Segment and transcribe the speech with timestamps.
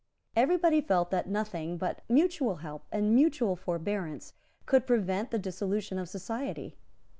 [0.35, 4.33] Every body felt that nothing but mutual help and mutual forbearance
[4.65, 6.75] could prevent the dissolution of society.